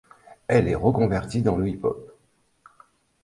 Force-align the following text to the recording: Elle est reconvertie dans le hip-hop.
Elle 0.47 0.67
est 0.67 0.73
reconvertie 0.73 1.43
dans 1.43 1.55
le 1.57 1.67
hip-hop. 1.67 2.17